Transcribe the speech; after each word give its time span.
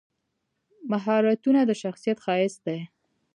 مهارتونه 0.91 1.61
د 1.65 1.71
شخصیت 1.81 2.17
ښایست 2.25 2.59
دی. 2.67 2.79